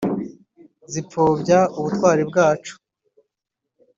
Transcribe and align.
zipfobya 0.91 1.59
ubutwari 1.77 2.23
bw’abacu 2.29 2.73